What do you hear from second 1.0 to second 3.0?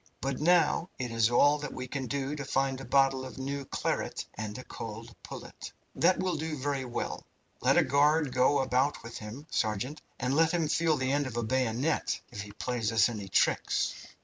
is all that we can do to find a